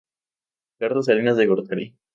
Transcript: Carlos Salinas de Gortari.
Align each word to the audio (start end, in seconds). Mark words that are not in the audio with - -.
Carlos 0.79 1.05
Salinas 1.05 1.37
de 1.37 1.45
Gortari. 1.45 1.93